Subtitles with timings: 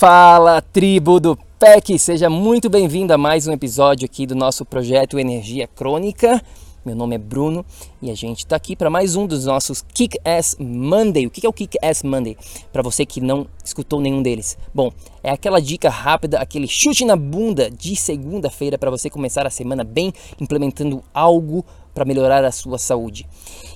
[0.00, 1.98] Fala, tribo do PEC!
[1.98, 6.42] Seja muito bem-vindo a mais um episódio aqui do nosso projeto Energia Crônica.
[6.82, 7.66] Meu nome é Bruno
[8.00, 11.26] e a gente está aqui para mais um dos nossos Kick Ass Monday.
[11.26, 12.34] O que é o Kick Ass Monday?
[12.72, 14.56] Para você que não escutou nenhum deles.
[14.72, 14.90] Bom,
[15.22, 19.84] é aquela dica rápida, aquele chute na bunda de segunda-feira para você começar a semana
[19.84, 21.62] bem, implementando algo
[21.92, 23.28] para melhorar a sua saúde.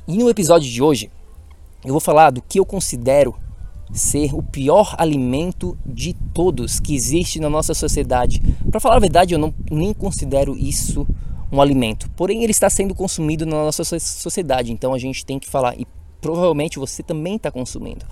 [0.09, 1.11] E no episódio de hoje,
[1.85, 3.35] eu vou falar do que eu considero
[3.95, 8.43] ser o pior alimento de todos que existe na nossa sociedade.
[8.71, 11.07] Para falar a verdade, eu não, nem considero isso
[11.53, 15.49] um alimento, porém ele está sendo consumido na nossa sociedade, então a gente tem que
[15.49, 15.87] falar e
[16.21, 18.05] provavelmente você também está consumindo.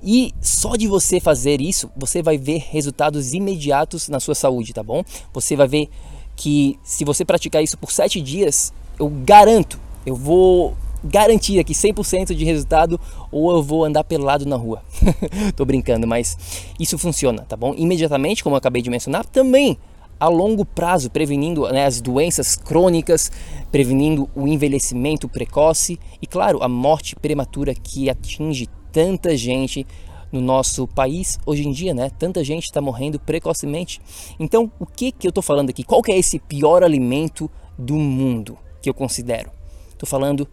[0.00, 4.82] E só de você fazer isso, você vai ver resultados imediatos na sua saúde, tá
[4.82, 5.02] bom?
[5.32, 5.88] Você vai ver
[6.36, 12.34] que se você praticar isso por sete dias, eu garanto, eu vou garantir aqui 100%
[12.34, 13.00] de resultado
[13.30, 14.82] ou eu vou andar pelado na rua.
[15.56, 16.36] Tô brincando, mas
[16.78, 17.74] isso funciona, tá bom?
[17.76, 19.78] Imediatamente, como eu acabei de mencionar, também
[20.20, 23.30] a longo prazo, prevenindo né, as doenças crônicas,
[23.70, 29.86] prevenindo o envelhecimento precoce e, claro, a morte prematura que atinge tanta gente
[30.32, 32.10] no nosso país hoje em dia, né?
[32.18, 34.00] Tanta gente está morrendo precocemente.
[34.38, 35.82] Então, o que que eu estou falando aqui?
[35.82, 39.50] Qual que é esse pior alimento do mundo que eu considero?
[39.90, 40.46] Estou falando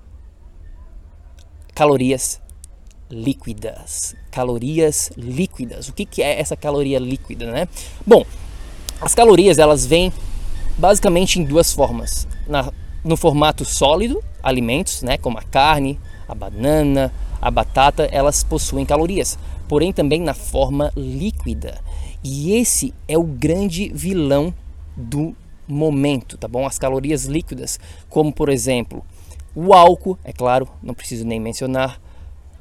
[1.75, 2.41] calorias
[3.09, 4.16] líquidas.
[4.31, 5.90] Calorias líquidas.
[5.90, 7.68] O que, que é essa caloria líquida, né?
[8.08, 8.25] Bom,
[9.02, 10.12] as calorias elas vêm
[10.78, 12.25] basicamente em duas formas.
[12.47, 12.72] Na,
[13.03, 19.38] no formato sólido, alimentos, né, como a carne, a banana, a batata, elas possuem calorias.
[19.68, 21.81] Porém também na forma líquida.
[22.24, 24.53] E esse é o grande vilão
[24.96, 25.35] do
[25.68, 26.66] momento, tá bom?
[26.66, 29.03] As calorias líquidas, como por exemplo,
[29.55, 32.01] o álcool, é claro, não preciso nem mencionar.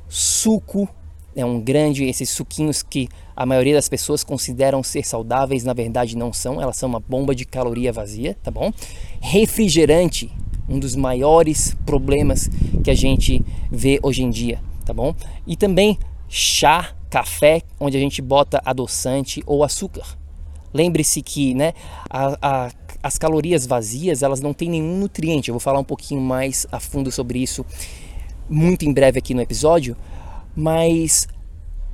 [0.09, 0.89] Suco
[1.35, 6.17] é um grande, esses suquinhos que a maioria das pessoas consideram ser saudáveis, na verdade
[6.17, 8.73] não são, elas são uma bomba de caloria vazia, tá bom?
[9.21, 10.31] Refrigerante,
[10.69, 12.49] um dos maiores problemas
[12.83, 15.15] que a gente vê hoje em dia, tá bom?
[15.47, 20.17] E também chá, café, onde a gente bota adoçante ou açúcar.
[20.75, 21.73] Lembre-se que né,
[22.11, 22.71] a, a
[23.05, 25.51] as calorias vazias elas não têm nenhum nutriente.
[25.51, 27.65] Eu vou falar um pouquinho mais a fundo sobre isso
[28.49, 29.95] muito em breve aqui no episódio,
[30.57, 31.29] mas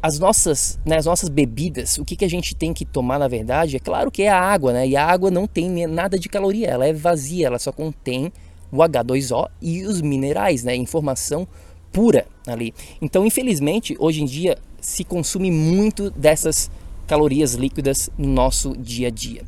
[0.01, 3.27] as nossas, né, as nossas bebidas, o que, que a gente tem que tomar na
[3.27, 4.87] verdade, é claro que é a água, né?
[4.87, 8.33] E a água não tem nada de caloria, ela é vazia, ela só contém
[8.71, 10.77] o H2O e os minerais, né?
[10.77, 11.47] Informação
[11.91, 12.73] pura ali.
[13.03, 16.71] Então, infelizmente, hoje em dia se consome muito dessas
[17.11, 19.43] calorias líquidas no nosso dia a dia.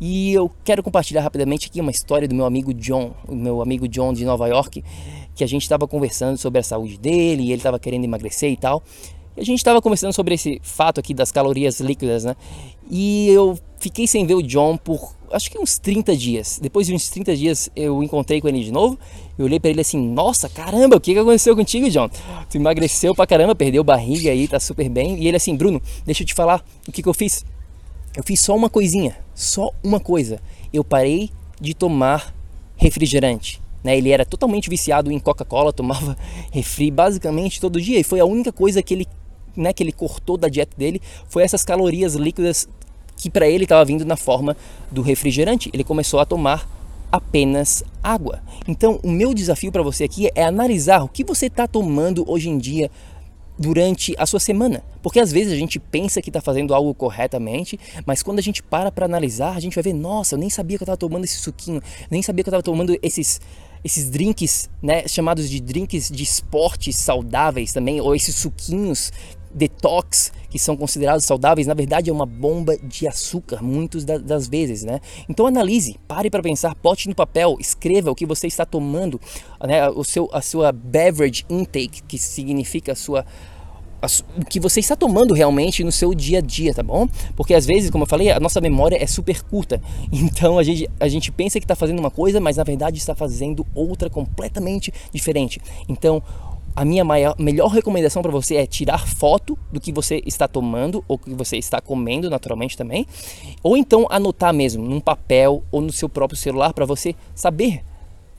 [0.00, 3.86] E eu quero compartilhar rapidamente aqui uma história do meu amigo John, o meu amigo
[3.86, 4.82] John de Nova York,
[5.32, 8.56] que a gente estava conversando sobre a saúde dele, e ele estava querendo emagrecer e
[8.56, 8.82] tal.
[9.36, 12.34] A gente estava conversando sobre esse fato aqui das calorias líquidas, né?
[12.90, 16.58] E eu fiquei sem ver o John por acho que uns 30 dias.
[16.60, 18.98] Depois de uns 30 dias eu encontrei com ele de novo.
[19.38, 22.08] Eu olhei para ele assim: Nossa, caramba, o que, que aconteceu contigo, John?
[22.48, 25.18] Tu emagreceu pra caramba, perdeu barriga aí, tá super bem.
[25.18, 27.44] E ele assim: Bruno, deixa eu te falar o que, que eu fiz.
[28.16, 30.40] Eu fiz só uma coisinha, só uma coisa.
[30.72, 31.30] Eu parei
[31.60, 32.34] de tomar
[32.76, 33.60] refrigerante.
[33.84, 33.96] Né?
[33.98, 36.16] Ele era totalmente viciado em Coca-Cola, tomava
[36.50, 39.06] refri basicamente todo dia e foi a única coisa que ele,
[39.56, 42.68] né, que ele cortou da dieta dele foi essas calorias líquidas
[43.16, 44.56] que para ele estava vindo na forma
[44.90, 45.70] do refrigerante.
[45.72, 46.68] Ele começou a tomar
[47.10, 48.42] apenas água.
[48.68, 52.48] Então, o meu desafio para você aqui é analisar o que você está tomando hoje
[52.48, 52.90] em dia
[53.58, 54.82] durante a sua semana.
[55.02, 58.62] Porque às vezes a gente pensa que está fazendo algo corretamente, mas quando a gente
[58.62, 61.24] para para analisar, a gente vai ver, nossa, eu nem sabia que eu estava tomando
[61.24, 61.80] esse suquinho,
[62.10, 63.40] nem sabia que eu estava tomando esses
[63.84, 69.12] esses drinks, né, chamados de drinks de esportes saudáveis também, ou esses suquinhos
[69.56, 74.84] detox que são considerados saudáveis, na verdade é uma bomba de açúcar, muitas das vezes,
[74.84, 75.00] né?
[75.28, 79.20] Então analise, pare para pensar, bote no papel, escreva o que você está tomando,
[79.66, 79.88] né?
[79.88, 83.24] O seu, a sua beverage intake, que significa a sua
[84.38, 87.08] o que você está tomando realmente no seu dia a dia, tá bom?
[87.34, 89.80] Porque às vezes, como eu falei, a nossa memória é super curta.
[90.12, 93.14] Então a gente, a gente pensa que está fazendo uma coisa, mas na verdade está
[93.14, 95.60] fazendo outra completamente diferente.
[95.88, 96.22] Então,
[96.76, 101.02] a minha maior, melhor recomendação para você é tirar foto do que você está tomando
[101.08, 103.06] ou que você está comendo naturalmente também,
[103.62, 107.82] ou então anotar mesmo num papel ou no seu próprio celular para você saber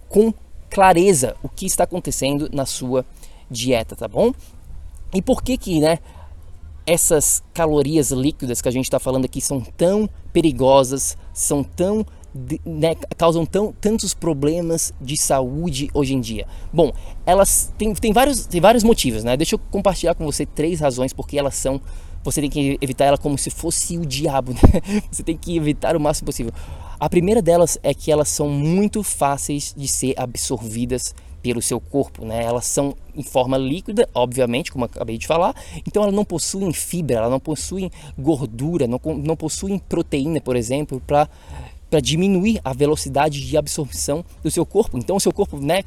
[0.07, 0.31] com
[0.69, 3.03] clareza o que está acontecendo na sua
[3.49, 4.31] dieta, tá bom?
[5.11, 5.97] E por que que, né,
[6.85, 12.05] essas calorias líquidas que a gente está falando aqui são tão perigosas, são tão
[12.65, 16.47] né, causam tão, tantos problemas de saúde hoje em dia?
[16.71, 16.91] Bom,
[17.25, 19.35] elas têm, têm, vários, têm vários motivos, né?
[19.35, 21.81] Deixa eu compartilhar com você três razões porque elas são.
[22.23, 25.01] Você tem que evitar ela como se fosse o diabo, né?
[25.11, 26.51] Você tem que evitar o máximo possível.
[26.99, 32.25] A primeira delas é que elas são muito fáceis de ser absorvidas pelo seu corpo,
[32.25, 32.43] né?
[32.43, 35.55] Elas são em forma líquida, obviamente, como acabei de falar.
[35.85, 41.01] Então elas não possuem fibra, elas não possuem gordura, não, não possuem proteína, por exemplo,
[41.05, 41.29] para
[41.89, 44.97] para diminuir a velocidade de absorção do seu corpo.
[44.97, 45.83] Então o seu corpo, né,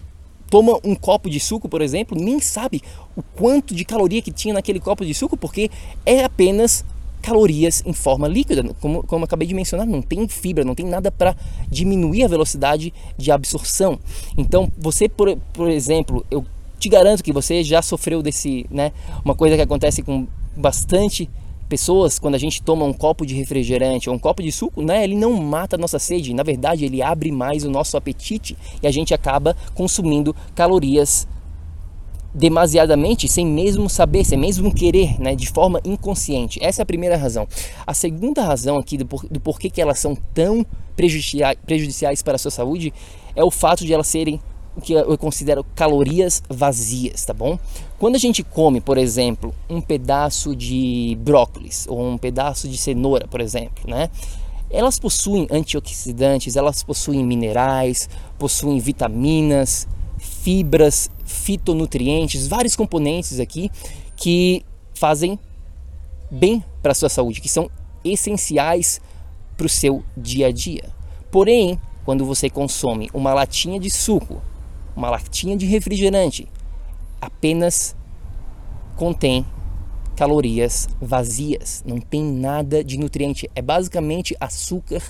[0.48, 2.82] toma um copo de suco, por exemplo, nem sabe
[3.16, 5.70] o quanto de caloria que tinha naquele copo de suco, porque
[6.04, 6.84] é apenas
[7.22, 11.12] calorias em forma líquida, como, como acabei de mencionar, não tem fibra, não tem nada
[11.12, 11.36] para
[11.70, 13.98] diminuir a velocidade de absorção.
[14.36, 16.44] Então, você, por, por exemplo, eu
[16.78, 18.92] te garanto que você já sofreu desse, né,
[19.24, 20.26] uma coisa que acontece com
[20.56, 21.28] bastante
[21.70, 25.04] pessoas, quando a gente toma um copo de refrigerante ou um copo de suco, né,
[25.04, 28.86] ele não mata a nossa sede, na verdade ele abre mais o nosso apetite e
[28.88, 31.28] a gente acaba consumindo calorias
[32.34, 36.58] demasiadamente sem mesmo saber, sem mesmo querer, né, de forma inconsciente.
[36.62, 37.46] Essa é a primeira razão.
[37.86, 40.66] A segunda razão aqui do, por, do porquê que elas são tão
[40.96, 42.92] prejudiciais, prejudiciais para a sua saúde
[43.36, 44.40] é o fato de elas serem
[44.76, 47.58] o que eu considero calorias vazias, tá bom?
[48.00, 53.28] Quando a gente come, por exemplo, um pedaço de brócolis ou um pedaço de cenoura,
[53.28, 54.08] por exemplo, né?
[54.70, 58.08] Elas possuem antioxidantes, elas possuem minerais,
[58.38, 59.86] possuem vitaminas,
[60.16, 63.70] fibras, fitonutrientes, vários componentes aqui
[64.16, 64.64] que
[64.94, 65.38] fazem
[66.30, 67.70] bem para a sua saúde, que são
[68.02, 68.98] essenciais
[69.58, 70.88] para o seu dia a dia.
[71.30, 74.40] Porém, quando você consome uma latinha de suco,
[74.96, 76.48] uma latinha de refrigerante,
[77.20, 77.96] apenas
[78.96, 79.44] contém
[80.16, 85.02] calorias vazias, não tem nada de nutriente, é basicamente açúcar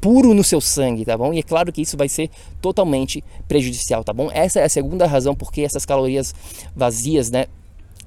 [0.00, 1.32] puro no seu sangue, tá bom?
[1.32, 2.28] E é claro que isso vai ser
[2.60, 4.28] totalmente prejudicial, tá bom?
[4.32, 6.34] Essa é a segunda razão porque essas calorias
[6.74, 7.46] vazias, né,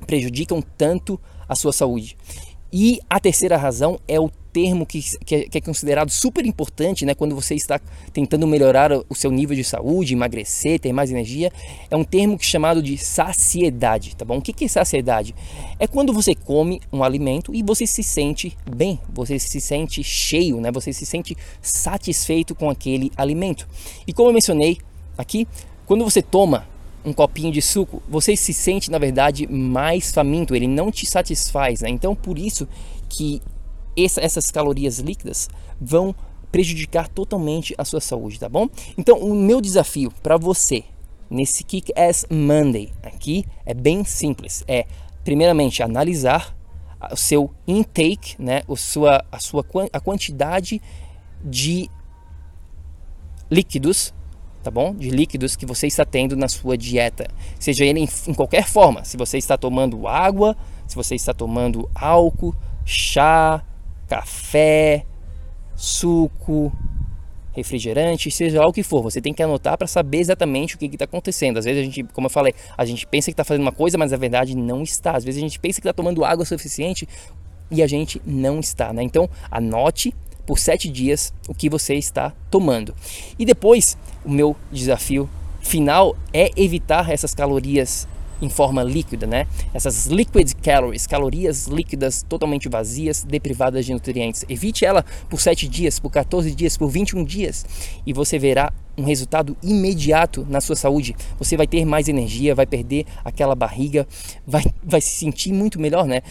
[0.05, 2.17] prejudicam tanto a sua saúde.
[2.71, 7.05] E a terceira razão é o termo que, que, é, que, é, considerado super importante
[7.05, 7.77] né, quando você está
[8.13, 11.51] tentando melhorar o seu nível de saúde, emagrecer, ter mais energia,
[11.91, 14.37] é um termo que é chamado de saciedade, tá bom?
[14.37, 15.35] O que, é saciedade?
[15.77, 20.61] É quando você come um alimento e você se sente bem, você se sente cheio,
[20.61, 20.71] né?
[20.71, 23.67] Você se sente satisfeito com aquele alimento.
[24.07, 24.77] E como eu mencionei
[25.17, 25.45] aqui,
[25.85, 26.65] quando você toma
[27.05, 31.81] um copinho de suco, você se sente na verdade mais faminto, ele não te satisfaz,
[31.81, 31.89] né?
[31.89, 32.67] Então por isso
[33.07, 33.41] que
[33.95, 35.47] essa, essas calorias líquidas
[35.79, 36.15] vão
[36.51, 38.69] prejudicar totalmente a sua saúde, tá bom?
[38.97, 40.83] Então, o meu desafio para você
[41.29, 44.63] nesse Kick Ass Monday aqui é bem simples.
[44.67, 44.85] É,
[45.23, 46.55] primeiramente, analisar
[47.11, 48.63] o seu intake, né?
[48.67, 50.81] O sua, a sua a quantidade
[51.43, 51.89] de
[53.51, 54.13] líquidos,
[54.65, 54.95] tá bom?
[54.95, 57.27] De líquidos que você está tendo na sua dieta,
[57.59, 59.05] seja ele em, em qualquer forma.
[59.05, 60.57] Se você está tomando água,
[60.87, 63.63] se você está tomando álcool, chá,
[64.07, 65.05] café,
[65.75, 66.71] suco,
[67.53, 70.87] refrigerante, seja lá o que for, você tem que anotar para saber exatamente o que
[70.87, 71.57] está acontecendo.
[71.57, 73.99] Às vezes a gente, como eu falei, a gente pensa que está fazendo uma coisa,
[73.99, 75.15] mas na verdade não está.
[75.15, 77.07] Às vezes a gente pensa que está tomando água suficiente
[77.69, 79.03] e a gente não está, né?
[79.03, 80.13] Então anote
[80.45, 82.93] por sete dias o que você está tomando.
[83.37, 85.29] E depois, o meu desafio
[85.61, 88.07] final é evitar essas calorias
[88.41, 89.47] em forma líquida, né?
[89.73, 94.45] Essas liquid calories, calorias líquidas totalmente vazias, deprivadas de nutrientes.
[94.49, 97.65] Evite ela por 7 dias, por 14 dias, por 21 dias
[98.05, 101.15] e você verá um resultado imediato na sua saúde.
[101.37, 104.07] Você vai ter mais energia, vai perder aquela barriga,
[104.47, 106.21] vai, vai se sentir muito melhor, né?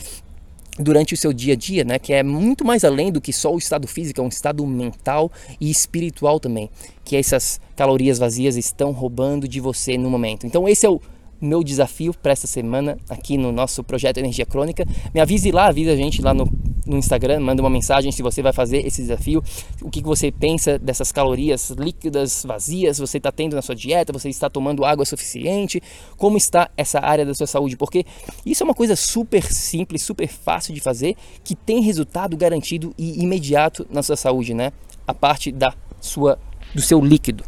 [0.78, 3.54] Durante o seu dia a dia, né, que é muito mais além do que só
[3.54, 6.68] o estado físico, é um estado mental e espiritual também,
[7.04, 10.46] que essas calorias vazias estão roubando de você no momento.
[10.46, 11.00] Então esse é o
[11.40, 14.86] meu desafio para essa semana aqui no nosso projeto Energia Crônica.
[15.12, 16.48] Me avise lá, avisa a gente lá no,
[16.86, 19.42] no Instagram, manda uma mensagem se você vai fazer esse desafio,
[19.82, 24.28] o que, você pensa dessas calorias líquidas, vazias, você está tendo na sua dieta, você
[24.28, 25.82] está tomando água suficiente,
[26.16, 28.04] como está essa área da sua saúde, porque
[28.44, 33.22] isso é uma coisa super simples, super fácil de fazer, que tem resultado garantido e
[33.22, 34.72] imediato na sua saúde, né?
[35.06, 36.38] A parte da sua
[36.74, 37.44] do seu líquido.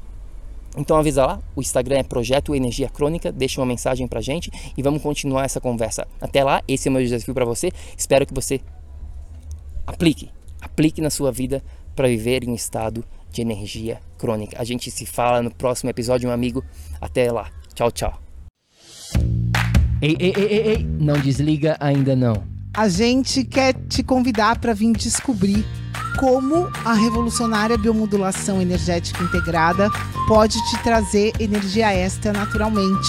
[0.77, 4.83] Então avisa lá, o Instagram é Projeto Energia Crônica, deixa uma mensagem pra gente e
[4.83, 6.07] vamos continuar essa conversa.
[6.21, 7.73] Até lá, esse é o meu desafio para você.
[7.97, 8.61] Espero que você
[9.87, 11.63] aplique, aplique na sua vida
[11.95, 14.57] para viver em um estado de energia crônica.
[14.61, 16.65] A gente se fala no próximo episódio, meu amigo.
[17.01, 17.51] Até lá.
[17.75, 18.21] Tchau, tchau.
[20.01, 22.45] Ei, ei, ei, ei, ei, não desliga ainda não.
[22.75, 25.65] A gente quer te convidar para vir descobrir
[26.19, 29.91] como a revolucionária biomodulação energética integrada
[30.29, 33.09] pode te trazer energia extra naturalmente,